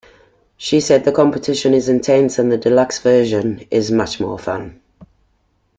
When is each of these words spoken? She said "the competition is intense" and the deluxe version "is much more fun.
She 0.57 0.79
said 0.79 1.05
"the 1.05 1.11
competition 1.11 1.75
is 1.75 1.87
intense" 1.87 2.39
and 2.39 2.51
the 2.51 2.57
deluxe 2.57 2.97
version 2.97 3.67
"is 3.69 3.91
much 3.91 4.19
more 4.19 4.39
fun. 4.39 4.81